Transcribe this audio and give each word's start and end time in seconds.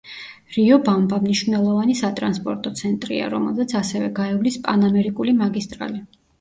რიობამბა 0.53 1.19
მნიშვნელოვანი 1.25 1.97
სატრანსპორტო 1.99 2.73
ცენტრია, 2.81 3.29
რომელზეც 3.37 3.79
ასევე 3.83 4.11
გაივლის 4.23 4.61
პანამერიკული 4.69 5.41
მაგისტრალი. 5.47 6.07